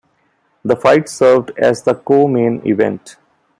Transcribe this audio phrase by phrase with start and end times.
[0.65, 3.17] The fight served as the co-main event.